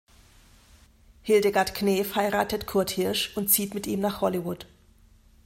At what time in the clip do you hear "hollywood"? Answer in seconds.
4.21-4.65